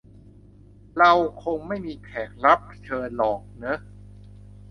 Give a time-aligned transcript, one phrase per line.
[0.97, 1.11] เรา
[1.43, 3.79] คงไม่มีแขกรับเชิญหรอกเนอะ